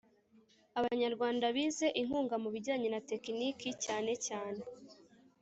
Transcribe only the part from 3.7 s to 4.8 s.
cyanecyane